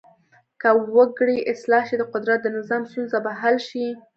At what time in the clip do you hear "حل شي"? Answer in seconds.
3.41-3.87